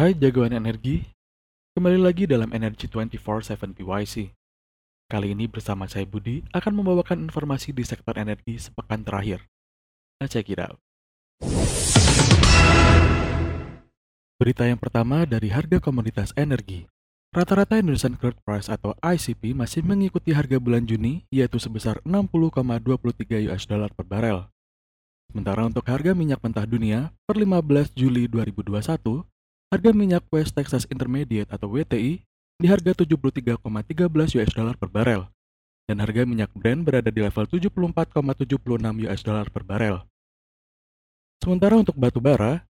Hai 0.00 0.16
jagoan 0.16 0.56
energi, 0.56 1.04
kembali 1.76 2.00
lagi 2.00 2.24
dalam 2.24 2.48
Energy 2.56 2.88
24/7 2.88 3.76
PYC. 3.76 4.32
Kali 5.04 5.36
ini 5.36 5.44
bersama 5.44 5.84
saya 5.92 6.08
Budi 6.08 6.40
akan 6.56 6.72
membawakan 6.80 7.28
informasi 7.28 7.76
di 7.76 7.84
sektor 7.84 8.16
energi 8.16 8.56
sepekan 8.56 9.04
terakhir. 9.04 9.44
Let's 10.16 10.32
check 10.32 10.48
it 10.48 10.56
out. 10.56 10.80
Berita 14.40 14.64
yang 14.64 14.80
pertama 14.80 15.28
dari 15.28 15.52
harga 15.52 15.76
komoditas 15.84 16.32
energi. 16.32 16.88
Rata-rata 17.36 17.76
Indonesian 17.76 18.16
Crude 18.16 18.40
Price 18.40 18.72
atau 18.72 18.96
ICP 19.04 19.52
masih 19.52 19.84
mengikuti 19.84 20.32
harga 20.32 20.56
bulan 20.56 20.88
Juni 20.88 21.28
yaitu 21.28 21.60
sebesar 21.60 22.00
60,23 22.08 23.52
US 23.52 23.68
dollar 23.68 23.92
per 23.92 24.08
barel. 24.08 24.48
Sementara 25.28 25.68
untuk 25.68 25.84
harga 25.92 26.16
minyak 26.16 26.40
mentah 26.40 26.64
dunia 26.64 27.12
per 27.28 27.36
15 27.36 27.92
Juli 27.92 28.32
2021, 28.32 29.28
harga 29.70 29.94
minyak 29.94 30.26
West 30.34 30.58
Texas 30.58 30.82
Intermediate 30.90 31.46
atau 31.46 31.70
WTI 31.70 32.26
di 32.58 32.66
harga 32.66 32.90
73,13 32.90 33.62
US 34.42 34.50
dollar 34.50 34.74
per 34.74 34.90
barel, 34.90 35.30
dan 35.86 36.02
harga 36.02 36.26
minyak 36.26 36.50
Brent 36.58 36.82
berada 36.82 37.06
di 37.06 37.22
level 37.22 37.46
74,76 37.46 39.06
US 39.06 39.20
dollar 39.22 39.46
per 39.46 39.62
barel. 39.62 40.02
Sementara 41.38 41.78
untuk 41.78 41.94
batu 41.94 42.18
bara, 42.18 42.66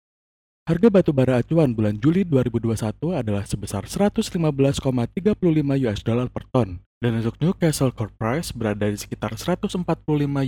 harga 0.69 0.89
batu 0.93 1.11
bara 1.11 1.41
acuan 1.41 1.73
bulan 1.73 1.97
Juli 1.97 2.23
2021 2.23 3.17
adalah 3.17 3.49
sebesar 3.49 3.89
115,35 3.89 4.85
US 5.89 6.01
dollar 6.05 6.29
per 6.29 6.45
ton, 6.53 6.85
dan 7.01 7.13
untuk 7.17 7.41
Newcastle 7.41 7.97
Core 7.97 8.13
Price 8.13 8.53
berada 8.53 8.87
di 8.87 9.01
sekitar 9.01 9.41
145 9.41 9.89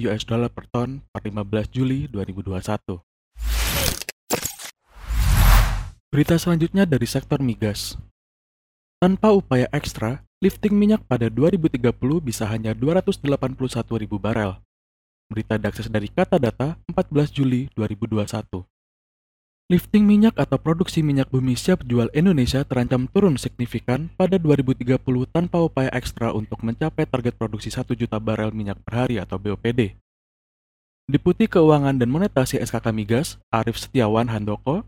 US 0.05 0.23
dollar 0.29 0.53
per 0.53 0.69
ton 0.69 1.01
per 1.09 1.25
15 1.25 1.73
Juli 1.73 2.13
2021. 2.13 3.01
Berita 6.13 6.37
selanjutnya 6.37 6.85
dari 6.85 7.09
sektor 7.09 7.41
migas. 7.41 7.97
Tanpa 9.01 9.33
upaya 9.33 9.65
ekstra, 9.73 10.21
lifting 10.45 10.77
minyak 10.77 11.01
pada 11.09 11.33
2030 11.33 11.81
bisa 12.21 12.45
hanya 12.53 12.77
281 12.77 13.33
ribu 13.97 14.21
barel. 14.21 14.61
Berita 15.33 15.57
diakses 15.57 15.89
dari 15.89 16.13
Kata 16.13 16.37
Data 16.37 16.77
14 16.93 17.33
Juli 17.33 17.73
2021. 17.73 18.29
Lifting 19.73 20.05
minyak 20.05 20.37
atau 20.37 20.61
produksi 20.61 21.01
minyak 21.01 21.33
bumi 21.33 21.57
siap 21.57 21.81
jual 21.89 22.13
Indonesia 22.13 22.61
terancam 22.61 23.09
turun 23.09 23.41
signifikan 23.41 24.13
pada 24.13 24.37
2030 24.37 25.01
tanpa 25.33 25.65
upaya 25.65 25.89
ekstra 25.97 26.37
untuk 26.37 26.61
mencapai 26.61 27.09
target 27.09 27.41
produksi 27.41 27.73
1 27.73 27.89
juta 27.97 28.21
barel 28.21 28.53
minyak 28.53 28.77
per 28.85 29.09
hari 29.09 29.17
atau 29.17 29.41
BOPD. 29.41 29.97
Deputi 31.09 31.49
Keuangan 31.49 31.97
dan 31.97 32.13
Monetasi 32.13 32.61
SKK 32.61 32.93
Migas, 32.93 33.41
Arif 33.49 33.81
Setiawan 33.81 34.29
Handoko, 34.29 34.85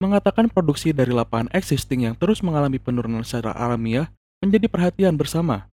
mengatakan 0.00 0.48
produksi 0.48 0.96
dari 0.96 1.12
lapangan 1.12 1.52
existing 1.52 2.08
yang 2.08 2.16
terus 2.16 2.40
mengalami 2.40 2.80
penurunan 2.80 3.20
secara 3.20 3.52
alamiah 3.52 4.08
menjadi 4.40 4.66
perhatian 4.66 5.14
bersama. 5.14 5.68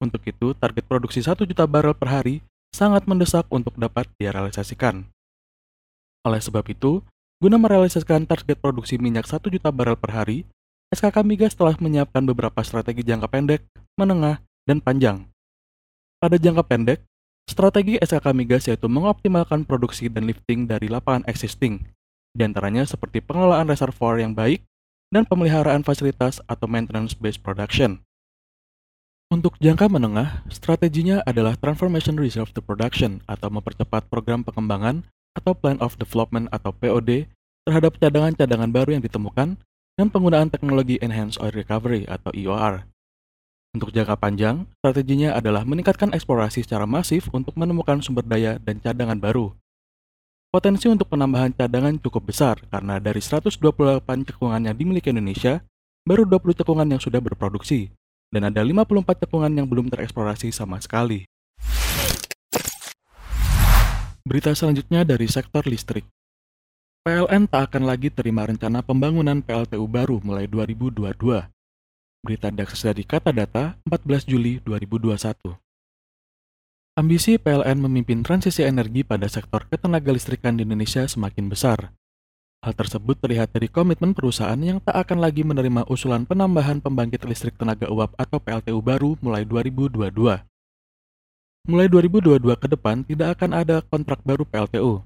Untuk 0.00 0.24
itu, 0.24 0.56
target 0.56 0.84
produksi 0.88 1.20
1 1.20 1.44
juta 1.44 1.68
barel 1.68 1.92
per 1.92 2.08
hari 2.08 2.40
sangat 2.72 3.04
mendesak 3.04 3.44
untuk 3.52 3.76
dapat 3.76 4.08
direalisasikan. 4.16 5.04
Oleh 6.24 6.40
sebab 6.40 6.64
itu, 6.72 7.04
guna 7.38 7.60
merealisasikan 7.60 8.24
target 8.24 8.56
produksi 8.58 8.96
minyak 8.96 9.28
1 9.28 9.44
juta 9.52 9.68
barel 9.68 9.96
per 10.00 10.12
hari, 10.16 10.48
SKK 10.92 11.24
Migas 11.24 11.52
telah 11.52 11.76
menyiapkan 11.76 12.24
beberapa 12.24 12.60
strategi 12.64 13.04
jangka 13.04 13.28
pendek, 13.28 13.60
menengah, 14.00 14.40
dan 14.64 14.80
panjang. 14.80 15.28
Pada 16.16 16.40
jangka 16.40 16.64
pendek, 16.64 17.00
strategi 17.44 18.00
SKK 18.00 18.32
Migas 18.32 18.64
yaitu 18.68 18.88
mengoptimalkan 18.88 19.68
produksi 19.68 20.08
dan 20.08 20.24
lifting 20.24 20.64
dari 20.64 20.88
lapangan 20.88 21.24
existing, 21.28 21.84
di 22.36 22.44
antaranya 22.44 22.84
seperti 22.84 23.24
pengelolaan 23.24 23.66
reservoir 23.66 24.20
yang 24.20 24.36
baik 24.36 24.60
dan 25.08 25.24
pemeliharaan 25.24 25.80
fasilitas 25.80 26.44
atau 26.44 26.68
maintenance-based 26.68 27.40
production. 27.40 28.04
Untuk 29.26 29.58
jangka 29.58 29.90
menengah, 29.90 30.46
strateginya 30.52 31.18
adalah 31.26 31.58
Transformation 31.58 32.14
Reserve 32.14 32.54
to 32.54 32.62
Production 32.62 33.26
atau 33.26 33.50
mempercepat 33.50 34.06
program 34.06 34.46
pengembangan 34.46 35.02
atau 35.34 35.50
Plan 35.56 35.82
of 35.82 35.98
Development 35.98 36.46
atau 36.54 36.70
POD 36.70 37.26
terhadap 37.66 37.98
cadangan-cadangan 37.98 38.70
baru 38.70 38.94
yang 38.94 39.02
ditemukan 39.02 39.58
dan 39.98 40.06
penggunaan 40.12 40.52
teknologi 40.52 41.02
Enhanced 41.02 41.42
Oil 41.42 41.50
Recovery 41.50 42.06
atau 42.06 42.30
EOR. 42.30 42.86
Untuk 43.74 43.90
jangka 43.90 44.14
panjang, 44.16 44.70
strateginya 44.78 45.34
adalah 45.34 45.66
meningkatkan 45.66 46.14
eksplorasi 46.14 46.62
secara 46.62 46.86
masif 46.86 47.26
untuk 47.34 47.58
menemukan 47.58 47.98
sumber 48.00 48.24
daya 48.24 48.62
dan 48.62 48.78
cadangan 48.78 49.18
baru, 49.18 49.52
Potensi 50.56 50.88
untuk 50.88 51.12
penambahan 51.12 51.52
cadangan 51.52 52.00
cukup 52.00 52.32
besar 52.32 52.56
karena 52.72 52.96
dari 52.96 53.20
128 53.20 53.60
cekungan 54.08 54.64
yang 54.64 54.72
dimiliki 54.72 55.12
Indonesia, 55.12 55.60
baru 56.08 56.24
20 56.24 56.56
cekungan 56.56 56.88
yang 56.88 56.96
sudah 56.96 57.20
berproduksi, 57.20 57.92
dan 58.32 58.48
ada 58.48 58.64
54 58.64 59.28
cekungan 59.28 59.52
yang 59.52 59.68
belum 59.68 59.92
tereksplorasi 59.92 60.48
sama 60.56 60.80
sekali. 60.80 61.28
Berita 64.24 64.56
selanjutnya 64.56 65.04
dari 65.04 65.28
sektor 65.28 65.60
listrik. 65.68 66.08
PLN 67.04 67.52
tak 67.52 67.76
akan 67.76 67.84
lagi 67.84 68.08
terima 68.08 68.48
rencana 68.48 68.80
pembangunan 68.80 69.44
PLTU 69.44 69.84
baru 69.84 70.24
mulai 70.24 70.48
2022. 70.48 71.52
Berita 72.24 72.48
diakses 72.48 72.80
dari 72.80 73.04
Kata 73.04 73.28
Data 73.28 73.76
14 73.84 74.24
Juli 74.24 74.64
2021. 74.64 75.65
Ambisi 76.96 77.36
PLN 77.36 77.84
memimpin 77.84 78.24
transisi 78.24 78.64
energi 78.64 79.04
pada 79.04 79.28
sektor 79.28 79.68
ketenaga 79.68 80.08
listrikan 80.08 80.56
di 80.56 80.64
Indonesia 80.64 81.04
semakin 81.04 81.52
besar. 81.52 81.92
Hal 82.64 82.72
tersebut 82.72 83.20
terlihat 83.20 83.52
dari 83.52 83.68
komitmen 83.68 84.16
perusahaan 84.16 84.56
yang 84.56 84.80
tak 84.80 85.04
akan 85.04 85.20
lagi 85.20 85.44
menerima 85.44 85.84
usulan 85.92 86.24
penambahan 86.24 86.80
pembangkit 86.80 87.28
listrik 87.28 87.52
tenaga 87.60 87.84
uap 87.92 88.16
atau 88.16 88.40
PLTU 88.40 88.80
baru 88.80 89.12
mulai 89.20 89.44
2022. 89.44 90.08
Mulai 91.68 91.86
2022 91.92 92.64
ke 92.64 92.68
depan 92.72 93.04
tidak 93.04 93.36
akan 93.36 93.50
ada 93.52 93.84
kontrak 93.84 94.24
baru 94.24 94.48
PLTU. 94.48 95.04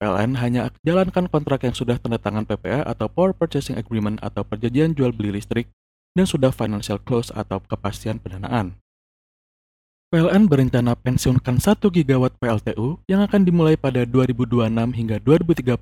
PLN 0.00 0.32
hanya 0.40 0.72
jalankan 0.80 1.28
kontrak 1.28 1.60
yang 1.60 1.76
sudah 1.76 2.00
tanda 2.00 2.16
tangan 2.16 2.48
PPA 2.48 2.88
atau 2.88 3.04
Power 3.12 3.36
Purchasing 3.36 3.76
Agreement 3.76 4.16
atau 4.24 4.48
perjanjian 4.48 4.96
jual 4.96 5.12
beli 5.12 5.36
listrik 5.36 5.68
dan 6.16 6.24
sudah 6.24 6.56
financial 6.56 6.96
close 6.96 7.28
atau 7.36 7.60
kepastian 7.60 8.16
pendanaan. 8.16 8.80
PLN 10.08 10.48
berencana 10.48 10.96
pensiunkan 10.96 11.60
1 11.60 11.84
gigawatt 11.84 12.32
PLTU 12.40 12.96
yang 13.12 13.20
akan 13.28 13.44
dimulai 13.44 13.76
pada 13.76 14.08
2026 14.08 14.96
hingga 14.96 15.20
2030 15.20 15.76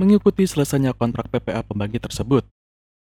mengikuti 0.00 0.48
selesainya 0.48 0.96
kontrak 0.96 1.28
PPA 1.28 1.60
pembangkit 1.68 2.00
tersebut. 2.00 2.48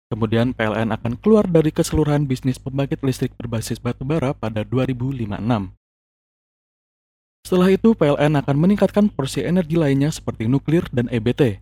Kemudian 0.09 0.57
PLN 0.57 0.89
akan 0.97 1.21
keluar 1.21 1.45
dari 1.45 1.69
keseluruhan 1.69 2.25
bisnis 2.25 2.57
pembangkit 2.57 3.05
listrik 3.05 3.37
berbasis 3.37 3.77
batubara 3.77 4.33
pada 4.33 4.65
2056. 4.65 5.37
Setelah 7.45 7.69
itu, 7.69 7.93
PLN 7.93 8.41
akan 8.41 8.57
meningkatkan 8.57 9.13
porsi 9.13 9.45
energi 9.45 9.77
lainnya 9.77 10.09
seperti 10.09 10.49
nuklir 10.49 10.89
dan 10.89 11.13
EBT. 11.13 11.61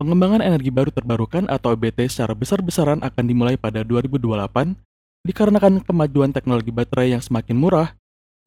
Pengembangan 0.00 0.40
energi 0.40 0.72
baru 0.72 0.88
terbarukan 0.88 1.52
atau 1.52 1.76
EBT 1.76 2.08
secara 2.08 2.32
besar-besaran 2.32 3.04
akan 3.04 3.24
dimulai 3.28 3.60
pada 3.60 3.84
2028 3.84 4.88
dikarenakan 5.24 5.84
kemajuan 5.84 6.32
teknologi 6.32 6.72
baterai 6.72 7.12
yang 7.12 7.22
semakin 7.22 7.56
murah 7.56 7.92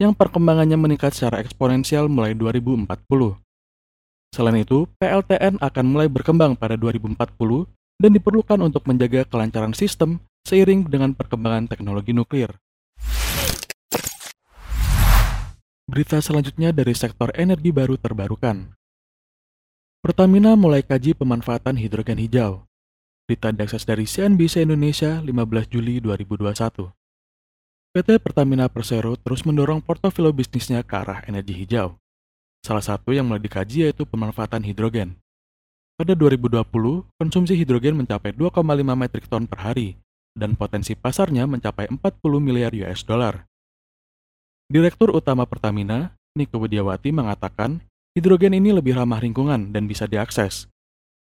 yang 0.01 0.17
perkembangannya 0.17 0.75
meningkat 0.75 1.13
secara 1.13 1.39
eksponensial 1.39 2.09
mulai 2.09 2.33
2040. 2.33 2.89
Selain 4.33 4.57
itu, 4.57 4.89
PLTN 4.97 5.61
akan 5.61 5.85
mulai 5.85 6.09
berkembang 6.09 6.57
pada 6.57 6.73
2040 6.73 7.69
dan 8.01 8.11
diperlukan 8.11 8.59
untuk 8.65 8.81
menjaga 8.89 9.29
kelancaran 9.29 9.77
sistem 9.77 10.17
seiring 10.41 10.89
dengan 10.89 11.13
perkembangan 11.13 11.69
teknologi 11.69 12.11
nuklir. 12.11 12.57
Berita 15.85 16.17
selanjutnya 16.17 16.73
dari 16.73 16.97
sektor 16.97 17.29
energi 17.37 17.69
baru 17.69 18.01
terbarukan. 18.01 18.73
Pertamina 20.01 20.57
mulai 20.57 20.81
kaji 20.81 21.13
pemanfaatan 21.13 21.77
hidrogen 21.77 22.17
hijau. 22.17 22.65
Berita 23.23 23.55
diakses 23.55 23.87
dari 23.87 24.03
CNBC 24.03 24.67
Indonesia 24.67 25.23
15 25.23 25.31
Juli 25.71 26.03
2021. 26.03 26.91
PT 27.95 28.19
Pertamina 28.19 28.67
Persero 28.67 29.15
terus 29.15 29.47
mendorong 29.47 29.79
portofolio 29.79 30.35
bisnisnya 30.35 30.83
ke 30.83 30.91
arah 30.91 31.23
energi 31.31 31.55
hijau. 31.55 31.95
Salah 32.67 32.83
satu 32.83 33.15
yang 33.15 33.31
mulai 33.31 33.39
dikaji 33.39 33.87
yaitu 33.87 34.03
pemanfaatan 34.03 34.67
hidrogen. 34.67 35.15
Pada 35.95 36.19
2020, 36.19 36.67
konsumsi 37.15 37.55
hidrogen 37.55 37.95
mencapai 37.95 38.35
2,5 38.35 38.59
metrik 38.91 39.31
ton 39.31 39.47
per 39.47 39.71
hari, 39.71 39.95
dan 40.35 40.59
potensi 40.59 40.91
pasarnya 40.91 41.47
mencapai 41.47 41.87
40 41.95 42.03
miliar 42.43 42.75
US 42.75 43.07
dollar. 43.07 43.47
Direktur 44.67 45.15
Utama 45.15 45.47
Pertamina, 45.47 46.11
Nike 46.35 46.59
Widiawati 46.59 47.15
mengatakan, 47.15 47.87
hidrogen 48.19 48.51
ini 48.51 48.75
lebih 48.75 48.99
ramah 48.99 49.23
lingkungan 49.23 49.71
dan 49.71 49.87
bisa 49.87 50.11
diakses, 50.11 50.67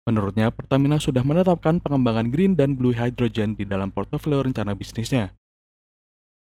Menurutnya, 0.09 0.49
Pertamina 0.49 0.97
sudah 0.97 1.21
menetapkan 1.21 1.77
pengembangan 1.77 2.33
green 2.33 2.57
dan 2.57 2.73
blue 2.73 2.97
hydrogen 2.97 3.53
di 3.53 3.69
dalam 3.69 3.93
portofolio 3.93 4.41
rencana 4.41 4.73
bisnisnya. 4.73 5.37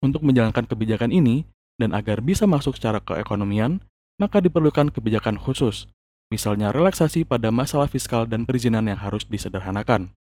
Untuk 0.05 0.21
menjalankan 0.21 0.69
kebijakan 0.69 1.09
ini, 1.09 1.49
dan 1.77 1.93
agar 1.93 2.25
bisa 2.25 2.49
masuk 2.49 2.77
secara 2.77 3.01
keekonomian, 3.01 3.81
maka 4.17 4.41
diperlukan 4.41 4.89
kebijakan 4.89 5.37
khusus, 5.37 5.89
misalnya 6.33 6.73
relaksasi 6.73 7.23
pada 7.23 7.53
masalah 7.53 7.85
fiskal 7.85 8.25
dan 8.25 8.43
perizinan 8.49 8.89
yang 8.89 8.97
harus 8.97 9.25
disederhanakan. 9.29 10.13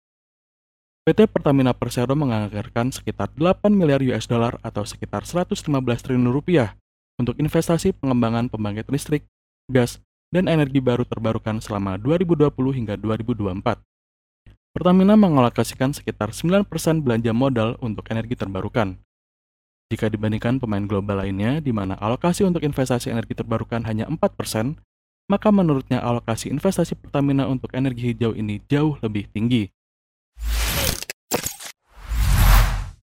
PT 1.04 1.30
Pertamina 1.30 1.76
Persero 1.76 2.16
menganggarkan 2.16 2.90
sekitar 2.90 3.30
8 3.36 3.70
miliar 3.70 4.00
US 4.14 4.24
dollar 4.24 4.56
atau 4.64 4.88
sekitar 4.88 5.28
115 5.28 5.68
triliun 6.00 6.32
rupiah 6.32 6.74
untuk 7.20 7.38
investasi 7.38 7.94
pengembangan 8.00 8.48
pembangkit 8.50 8.88
listrik, 8.90 9.28
gas, 9.70 10.00
dan 10.34 10.50
energi 10.50 10.82
baru 10.82 11.06
terbarukan 11.06 11.62
selama 11.62 11.94
2020 11.94 12.50
hingga 12.74 12.98
2024. 12.98 13.78
Pertamina 14.74 15.14
mengalokasikan 15.14 15.94
sekitar 15.94 16.34
9% 16.34 16.66
belanja 17.06 17.30
modal 17.30 17.78
untuk 17.78 18.10
energi 18.10 18.34
terbarukan. 18.34 18.98
Jika 19.94 20.10
dibandingkan 20.10 20.58
pemain 20.58 20.82
global 20.82 21.22
lainnya, 21.22 21.62
di 21.62 21.70
mana 21.70 21.94
alokasi 22.02 22.42
untuk 22.42 22.66
investasi 22.66 23.14
energi 23.14 23.38
terbarukan 23.38 23.86
hanya 23.86 24.10
4%, 24.10 24.74
maka 25.30 25.48
menurutnya 25.54 26.02
alokasi 26.02 26.50
investasi 26.50 26.98
Pertamina 26.98 27.46
untuk 27.46 27.70
energi 27.70 28.10
hijau 28.10 28.34
ini 28.34 28.58
jauh 28.66 28.98
lebih 28.98 29.30
tinggi. 29.30 29.70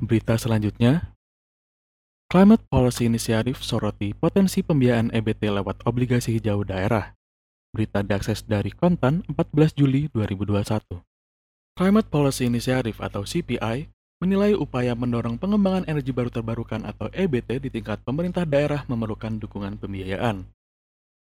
Berita 0.00 0.40
selanjutnya, 0.40 1.12
Climate 2.31 2.62
Policy 2.71 3.11
Initiative 3.11 3.59
soroti 3.59 4.15
potensi 4.15 4.62
pembiayaan 4.62 5.11
EBT 5.11 5.50
lewat 5.50 5.82
obligasi 5.82 6.38
hijau 6.38 6.62
daerah. 6.62 7.19
Berita 7.75 8.06
diakses 8.06 8.47
dari 8.47 8.71
Kontan 8.71 9.27
14 9.35 9.75
Juli 9.75 10.06
2021. 10.15 11.03
Climate 11.75 12.06
Policy 12.06 12.47
Initiative 12.47 13.03
atau 13.03 13.27
CPI 13.27 13.91
menilai 14.23 14.55
upaya 14.55 14.94
mendorong 14.94 15.43
pengembangan 15.43 15.91
energi 15.91 16.15
baru 16.15 16.31
terbarukan 16.31 16.87
atau 16.87 17.11
EBT 17.11 17.67
di 17.67 17.69
tingkat 17.75 17.99
pemerintah 18.06 18.47
daerah 18.47 18.87
memerlukan 18.87 19.43
dukungan 19.43 19.83
pembiayaan. 19.83 20.47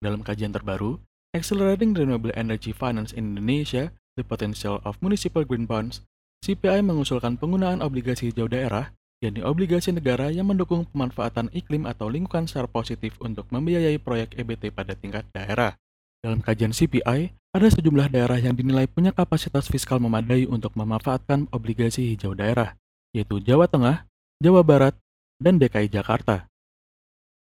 Dalam 0.05 0.21
kajian 0.21 0.53
terbaru, 0.53 1.01
Accelerating 1.33 1.97
Renewable 1.97 2.37
Energy 2.37 2.77
Finance 2.77 3.09
in 3.17 3.33
Indonesia, 3.33 3.89
The 4.13 4.21
Potential 4.21 4.77
of 4.85 5.01
Municipal 5.01 5.49
Green 5.49 5.65
Bonds 5.65 6.05
CPI 6.45 6.85
mengusulkan 6.85 7.41
penggunaan 7.41 7.81
obligasi 7.81 8.29
hijau 8.29 8.45
daerah, 8.45 8.93
yakni 9.21 9.45
obligasi 9.45 9.93
negara 9.93 10.33
yang 10.33 10.49
mendukung 10.49 10.83
pemanfaatan 10.89 11.53
iklim 11.53 11.85
atau 11.85 12.09
lingkungan 12.09 12.49
secara 12.49 12.65
positif 12.65 13.13
untuk 13.21 13.45
membiayai 13.53 14.01
proyek 14.01 14.33
EBT 14.33 14.73
pada 14.73 14.97
tingkat 14.97 15.29
daerah. 15.29 15.77
Dalam 16.25 16.41
kajian 16.41 16.73
CPI, 16.73 17.29
ada 17.53 17.67
sejumlah 17.69 18.09
daerah 18.09 18.41
yang 18.41 18.57
dinilai 18.57 18.89
punya 18.89 19.13
kapasitas 19.13 19.69
fiskal 19.69 20.01
memadai 20.01 20.49
untuk 20.49 20.73
memanfaatkan 20.73 21.49
obligasi 21.53 22.13
hijau 22.13 22.33
daerah, 22.33 22.73
yaitu 23.13 23.37
Jawa 23.41 23.69
Tengah, 23.69 24.09
Jawa 24.41 24.65
Barat, 24.65 24.97
dan 25.37 25.61
DKI 25.61 25.89
Jakarta. 25.89 26.49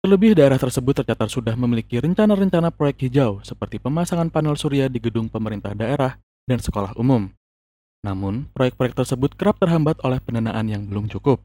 Terlebih 0.01 0.37
daerah 0.37 0.61
tersebut 0.61 1.01
tercatat 1.01 1.29
sudah 1.29 1.57
memiliki 1.57 1.97
rencana-rencana 1.97 2.69
proyek 2.73 3.09
hijau 3.09 3.41
seperti 3.41 3.81
pemasangan 3.81 4.29
panel 4.29 4.57
surya 4.57 4.89
di 4.89 5.01
gedung 5.01 5.29
pemerintah 5.29 5.73
daerah 5.73 6.21
dan 6.45 6.61
sekolah 6.61 6.93
umum. 6.97 7.29
Namun, 8.05 8.47
proyek-proyek 8.53 8.93
tersebut 8.93 9.33
kerap 9.35 9.57
terhambat 9.57 9.97
oleh 10.05 10.21
pendanaan 10.21 10.69
yang 10.69 10.85
belum 10.85 11.09
cukup. 11.09 11.41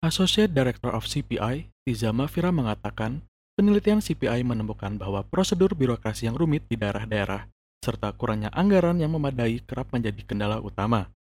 Associate 0.00 0.48
Director 0.48 0.96
of 0.96 1.04
CPI, 1.04 1.68
Tiza 1.84 2.08
Mafira 2.08 2.48
mengatakan, 2.48 3.20
penelitian 3.52 4.00
CPI 4.00 4.40
menemukan 4.48 4.96
bahwa 4.96 5.20
prosedur 5.28 5.76
birokrasi 5.76 6.24
yang 6.24 6.40
rumit 6.40 6.64
di 6.72 6.80
daerah-daerah 6.80 7.52
serta 7.84 8.08
kurangnya 8.16 8.48
anggaran 8.56 8.96
yang 8.96 9.12
memadai 9.12 9.60
kerap 9.60 9.92
menjadi 9.92 10.24
kendala 10.24 10.56
utama. 10.64 11.12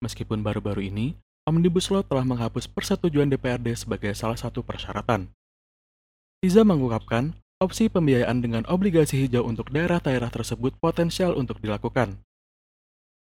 Meskipun 0.00 0.40
baru-baru 0.40 0.88
ini, 0.88 1.12
Omnibus 1.44 1.92
Law 1.92 2.00
telah 2.00 2.24
menghapus 2.24 2.72
persetujuan 2.72 3.28
DPRD 3.28 3.76
sebagai 3.76 4.16
salah 4.16 4.40
satu 4.40 4.64
persyaratan. 4.64 5.28
Tiza 6.40 6.64
mengungkapkan, 6.64 7.36
opsi 7.60 7.92
pembiayaan 7.92 8.40
dengan 8.40 8.64
obligasi 8.64 9.28
hijau 9.28 9.44
untuk 9.44 9.68
daerah-daerah 9.68 10.32
tersebut 10.32 10.72
potensial 10.80 11.36
untuk 11.36 11.60
dilakukan, 11.60 12.16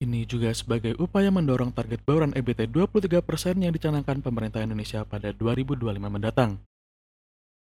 ini 0.02 0.26
juga 0.26 0.50
sebagai 0.50 0.98
upaya 0.98 1.30
mendorong 1.30 1.70
target 1.70 2.02
bauran 2.02 2.34
EBT 2.34 2.66
23% 2.74 3.22
yang 3.62 3.70
dicanangkan 3.70 4.18
pemerintah 4.18 4.58
Indonesia 4.58 5.06
pada 5.06 5.30
2025 5.30 5.78
mendatang. 6.02 6.58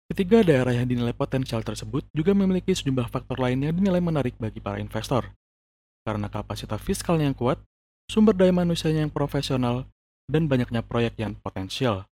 Ketiga 0.06 0.46
daerah 0.46 0.70
yang 0.70 0.86
dinilai 0.86 1.16
potensial 1.16 1.66
tersebut 1.66 2.06
juga 2.14 2.30
memiliki 2.30 2.70
sejumlah 2.70 3.10
faktor 3.10 3.42
lain 3.42 3.66
yang 3.66 3.74
dinilai 3.74 3.98
menarik 3.98 4.38
bagi 4.38 4.62
para 4.62 4.78
investor. 4.78 5.34
Karena 6.06 6.30
kapasitas 6.30 6.78
fiskalnya 6.78 7.30
yang 7.32 7.38
kuat, 7.38 7.58
sumber 8.06 8.34
daya 8.38 8.54
manusianya 8.54 9.06
yang 9.06 9.14
profesional, 9.14 9.90
dan 10.30 10.46
banyaknya 10.46 10.82
proyek 10.86 11.18
yang 11.18 11.34
potensial. 11.38 12.06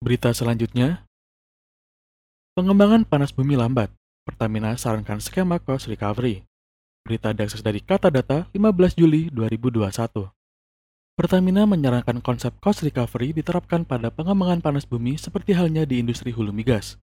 Berita 0.00 0.32
selanjutnya, 0.32 1.04
pengembangan 2.56 3.04
panas 3.04 3.36
bumi 3.36 3.54
lambat. 3.56 3.92
Pertamina 4.20 4.76
sarankan 4.76 5.16
skema 5.16 5.56
cost 5.56 5.88
recovery. 5.88 6.44
Berita 7.08 7.32
diakses 7.32 7.64
dari 7.64 7.80
Kata 7.80 8.12
Data 8.12 8.44
15 8.52 9.00
Juli 9.00 9.32
2021. 9.32 9.88
Pertamina 11.16 11.64
menyarankan 11.64 12.20
konsep 12.20 12.52
cost 12.60 12.84
recovery 12.84 13.32
diterapkan 13.32 13.88
pada 13.88 14.12
pengembangan 14.12 14.60
panas 14.60 14.84
bumi 14.84 15.16
seperti 15.16 15.56
halnya 15.56 15.88
di 15.88 16.04
industri 16.04 16.36
hulu 16.36 16.52
migas. 16.52 17.00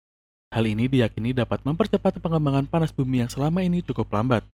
Hal 0.56 0.64
ini 0.64 0.88
diyakini 0.88 1.36
dapat 1.36 1.60
mempercepat 1.68 2.16
pengembangan 2.16 2.64
panas 2.64 2.96
bumi 2.96 3.24
yang 3.24 3.28
selama 3.28 3.60
ini 3.60 3.84
cukup 3.84 4.08
lambat. 4.08 4.48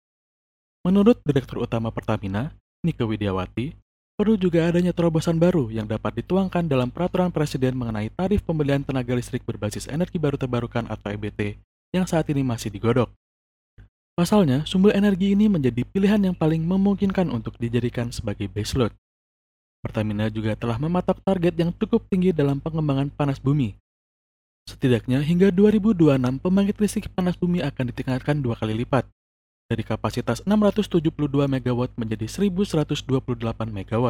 Menurut 0.81 1.21
Direktur 1.25 1.61
Utama 1.61 1.93
Pertamina, 1.93 2.57
Nike 2.81 3.05
Widiawati, 3.05 3.77
perlu 4.17 4.33
juga 4.33 4.65
adanya 4.65 4.97
terobosan 4.97 5.37
baru 5.37 5.69
yang 5.69 5.85
dapat 5.85 6.25
dituangkan 6.25 6.65
dalam 6.65 6.89
peraturan 6.89 7.29
presiden 7.29 7.77
mengenai 7.77 8.09
tarif 8.09 8.41
pembelian 8.41 8.81
tenaga 8.81 9.13
listrik 9.13 9.45
berbasis 9.45 9.85
energi 9.85 10.17
baru 10.17 10.41
terbarukan 10.41 10.89
atau 10.89 11.13
EBT 11.13 11.61
yang 11.95 12.07
saat 12.07 12.27
ini 12.31 12.43
masih 12.43 12.71
digodok. 12.71 13.11
Pasalnya, 14.17 14.65
sumber 14.65 14.97
energi 14.97 15.37
ini 15.37 15.45
menjadi 15.45 15.85
pilihan 15.85 16.17
yang 16.17 16.33
paling 16.33 16.65
memungkinkan 16.65 17.29
untuk 17.29 17.53
dijadikan 17.61 18.09
sebagai 18.09 18.49
baseload. 18.49 18.89
Pertamina 19.85 20.25
juga 20.33 20.57
telah 20.57 20.81
mematok 20.81 21.21
target 21.21 21.53
yang 21.53 21.69
cukup 21.69 22.01
tinggi 22.09 22.33
dalam 22.33 22.57
pengembangan 22.57 23.13
panas 23.13 23.37
bumi. 23.37 23.77
Setidaknya 24.65 25.21
hingga 25.21 25.53
2026 25.53 26.41
pembangkit 26.41 26.75
listrik 26.81 27.07
panas 27.13 27.37
bumi 27.37 27.61
akan 27.61 27.93
ditingkatkan 27.93 28.41
dua 28.41 28.57
kali 28.57 28.73
lipat, 28.83 29.07
dari 29.67 29.83
kapasitas 29.83 30.39
672 30.47 31.11
MW 31.27 31.79
menjadi 31.99 32.25
1128 32.27 33.05
MW. 33.67 34.05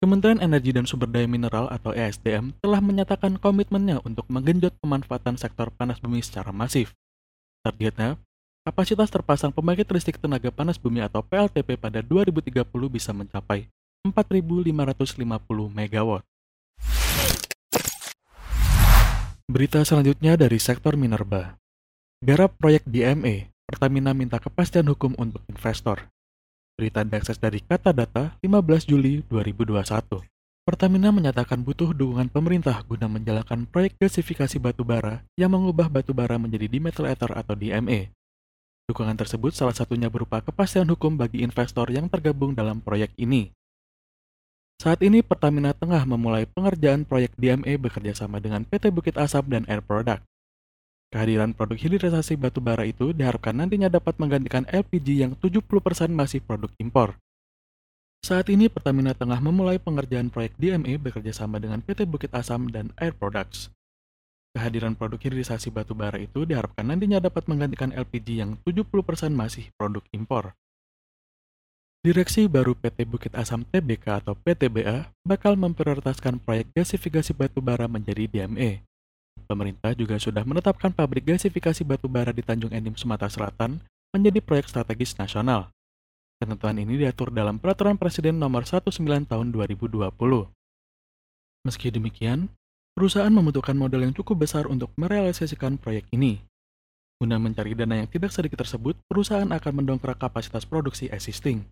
Kementerian 0.00 0.40
Energi 0.40 0.72
dan 0.72 0.88
Sumber 0.88 1.12
Daya 1.12 1.28
Mineral 1.28 1.68
atau 1.68 1.92
ESDM 1.92 2.56
telah 2.64 2.80
menyatakan 2.80 3.36
komitmennya 3.36 4.00
untuk 4.00 4.24
menggenjot 4.32 4.72
pemanfaatan 4.80 5.36
sektor 5.36 5.68
panas 5.76 6.00
bumi 6.00 6.24
secara 6.24 6.56
masif. 6.56 6.96
Targetnya, 7.60 8.16
kapasitas 8.64 9.12
terpasang 9.12 9.52
pembangkit 9.52 9.92
listrik 9.92 10.16
tenaga 10.16 10.48
panas 10.48 10.80
bumi 10.80 11.04
atau 11.04 11.20
PLTP 11.20 11.76
pada 11.76 12.00
2030 12.00 12.64
bisa 12.88 13.12
mencapai 13.12 13.68
4.550 14.08 15.20
MW. 15.68 16.10
Berita 19.52 19.84
selanjutnya 19.84 20.40
dari 20.40 20.56
sektor 20.56 20.96
minerba. 20.96 21.60
Garap 22.24 22.56
proyek 22.56 22.88
DME, 22.88 23.52
Pertamina 23.68 24.16
minta 24.16 24.40
kepastian 24.40 24.88
hukum 24.88 25.12
untuk 25.20 25.44
investor. 25.52 26.08
Berita 26.80 27.04
diakses 27.04 27.36
dari 27.36 27.60
Kata 27.60 27.92
Data 27.92 28.40
15 28.40 28.88
Juli 28.88 29.20
2021. 29.28 29.84
Pertamina 30.64 31.12
menyatakan 31.12 31.60
butuh 31.60 31.92
dukungan 31.92 32.32
pemerintah 32.32 32.80
guna 32.88 33.04
menjalankan 33.04 33.68
proyek 33.68 34.00
gasifikasi 34.00 34.56
batu 34.56 34.80
bara 34.80 35.20
yang 35.36 35.52
mengubah 35.52 35.92
batu 35.92 36.16
bara 36.16 36.40
menjadi 36.40 36.72
dimethyl 36.72 37.04
ether 37.04 37.36
atau 37.36 37.52
DME. 37.52 38.08
Dukungan 38.88 39.12
tersebut 39.12 39.52
salah 39.52 39.76
satunya 39.76 40.08
berupa 40.08 40.40
kepastian 40.40 40.88
hukum 40.88 41.20
bagi 41.20 41.44
investor 41.44 41.92
yang 41.92 42.08
tergabung 42.08 42.56
dalam 42.56 42.80
proyek 42.80 43.12
ini. 43.20 43.52
Saat 44.80 45.04
ini 45.04 45.20
Pertamina 45.20 45.76
tengah 45.76 46.08
memulai 46.08 46.48
pengerjaan 46.48 47.04
proyek 47.04 47.36
DME 47.36 47.76
bekerjasama 47.76 48.40
dengan 48.40 48.64
PT 48.64 48.88
Bukit 48.88 49.20
Asam 49.20 49.44
dan 49.52 49.68
Air 49.68 49.84
Product. 49.84 50.24
Kehadiran 51.10 51.50
produk 51.58 51.74
hilirisasi 51.74 52.38
batu 52.38 52.62
bara 52.62 52.86
itu 52.86 53.10
diharapkan 53.10 53.50
nantinya 53.50 53.90
dapat 53.90 54.14
menggantikan 54.22 54.62
LPG 54.70 55.08
yang 55.18 55.32
70% 55.42 55.66
masih 56.14 56.38
produk 56.38 56.70
impor. 56.78 57.18
Saat 58.22 58.46
ini 58.46 58.70
Pertamina 58.70 59.10
tengah 59.10 59.42
memulai 59.42 59.82
pengerjaan 59.82 60.30
proyek 60.30 60.54
DME 60.54 61.02
bekerjasama 61.02 61.58
dengan 61.58 61.82
PT 61.82 62.06
Bukit 62.06 62.30
Asam 62.30 62.70
dan 62.70 62.94
Air 62.94 63.10
Products. 63.10 63.74
Kehadiran 64.54 64.94
produk 64.94 65.18
hilirisasi 65.18 65.74
batu 65.74 65.98
bara 65.98 66.14
itu 66.18 66.46
diharapkan 66.46 66.86
nantinya 66.86 67.18
dapat 67.18 67.46
menggantikan 67.50 67.90
LPG 67.90 68.28
yang 68.38 68.54
70% 68.62 68.86
masih 69.34 69.66
produk 69.74 70.06
impor. 70.14 70.54
Direksi 72.06 72.46
baru 72.46 72.78
PT 72.78 73.02
Bukit 73.10 73.34
Asam 73.34 73.66
TBK 73.66 74.22
atau 74.24 74.38
PTBA 74.38 75.10
bakal 75.26 75.58
memprioritaskan 75.58 76.38
proyek 76.38 76.70
gasifikasi 76.70 77.34
batu 77.34 77.58
bara 77.58 77.90
menjadi 77.90 78.30
DME. 78.30 78.89
Pemerintah 79.50 79.98
juga 79.98 80.14
sudah 80.14 80.46
menetapkan 80.46 80.94
pabrik 80.94 81.26
gasifikasi 81.26 81.82
batu 81.82 82.06
bara 82.06 82.30
di 82.30 82.38
Tanjung 82.38 82.70
Enim, 82.70 82.94
Sumatera 82.94 83.26
Selatan 83.26 83.82
menjadi 84.14 84.38
proyek 84.38 84.70
strategis 84.70 85.18
nasional. 85.18 85.74
Ketentuan 86.38 86.78
ini 86.78 86.94
diatur 86.94 87.34
dalam 87.34 87.58
Peraturan 87.58 87.98
Presiden 87.98 88.38
Nomor 88.38 88.62
19 88.62 89.02
Tahun 89.26 89.46
2020. 89.50 90.06
Meski 91.66 91.90
demikian, 91.90 92.46
perusahaan 92.94 93.34
membutuhkan 93.34 93.74
modal 93.74 94.06
yang 94.06 94.14
cukup 94.14 94.46
besar 94.46 94.70
untuk 94.70 94.94
merealisasikan 94.94 95.82
proyek 95.82 96.06
ini. 96.14 96.46
Guna 97.18 97.42
mencari 97.42 97.74
dana 97.74 97.98
yang 97.98 98.06
tidak 98.06 98.30
sedikit 98.30 98.62
tersebut, 98.62 99.02
perusahaan 99.10 99.50
akan 99.50 99.82
mendongkrak 99.82 100.22
kapasitas 100.22 100.62
produksi 100.62 101.10
existing. 101.10 101.66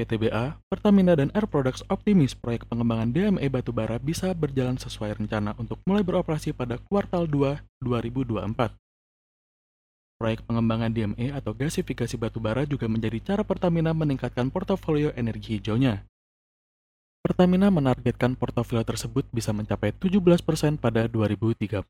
PTBA, 0.00 0.56
Pertamina, 0.72 1.12
dan 1.12 1.28
Air 1.36 1.44
Products 1.44 1.84
optimis 1.92 2.32
proyek 2.32 2.64
pengembangan 2.72 3.12
DME 3.12 3.52
batubara 3.52 4.00
bisa 4.00 4.32
berjalan 4.32 4.80
sesuai 4.80 5.20
rencana 5.20 5.52
untuk 5.60 5.76
mulai 5.84 6.00
beroperasi 6.00 6.56
pada 6.56 6.80
kuartal 6.80 7.28
2 7.28 7.60
2024. 7.84 8.80
Proyek 10.16 10.40
pengembangan 10.48 10.88
DME 10.88 11.36
atau 11.36 11.52
gasifikasi 11.52 12.16
batubara 12.16 12.64
juga 12.64 12.88
menjadi 12.88 13.20
cara 13.20 13.42
Pertamina 13.44 13.92
meningkatkan 13.92 14.48
portofolio 14.48 15.12
energi 15.12 15.60
hijaunya. 15.60 16.08
Pertamina 17.20 17.68
menargetkan 17.68 18.40
portofolio 18.40 18.80
tersebut 18.80 19.28
bisa 19.28 19.52
mencapai 19.52 19.92
17% 19.92 20.80
pada 20.80 21.04
2030. 21.12 21.84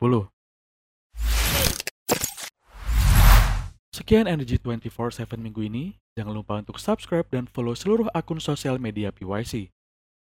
Sekian 3.90 4.30
Energy 4.30 4.54
24/7 4.54 5.42
minggu 5.42 5.66
ini. 5.66 5.98
Jangan 6.14 6.30
lupa 6.30 6.62
untuk 6.62 6.78
subscribe 6.78 7.26
dan 7.26 7.50
follow 7.50 7.74
seluruh 7.74 8.06
akun 8.14 8.38
sosial 8.38 8.78
media 8.78 9.10
PYC. 9.10 9.74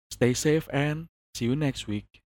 Stay 0.09 0.33
safe 0.33 0.65
and 0.73 1.13
see 1.37 1.45
you 1.45 1.53
next 1.53 1.85
week. 1.85 2.25